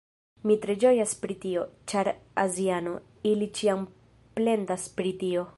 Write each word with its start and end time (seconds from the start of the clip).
Mi 0.51 0.55
tre 0.61 0.75
ĝojas 0.83 1.13
pri 1.25 1.35
tio! 1.43 1.65
ĉar 1.93 2.09
aziano, 2.47 2.97
ili 3.33 3.53
ĉiam 3.61 3.87
plendas 4.41 4.93
pri 4.99 5.19
tio 5.25 5.49